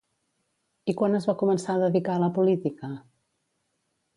[0.93, 2.91] I quan es va començar a dedicar a la política?